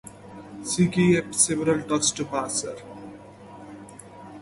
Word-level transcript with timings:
She 0.67 0.87
gave 0.87 1.35
several 1.35 1.83
talks 1.83 2.11
at 2.19 2.25
Vassar. 2.31 2.75